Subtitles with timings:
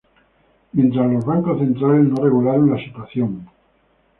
[0.73, 3.47] Mientras los bancos centrales no regularon la situación.